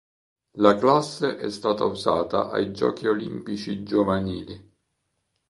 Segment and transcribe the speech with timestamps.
[0.55, 4.73] La classe è stata usata ai Giochi Olimpici Giovanili.